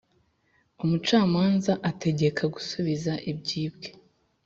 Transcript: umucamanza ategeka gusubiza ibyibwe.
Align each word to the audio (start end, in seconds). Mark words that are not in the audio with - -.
umucamanza 0.83 1.71
ategeka 1.89 2.43
gusubiza 2.55 3.13
ibyibwe. 3.31 3.87